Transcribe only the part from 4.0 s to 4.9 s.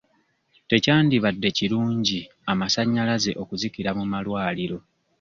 malwaliro.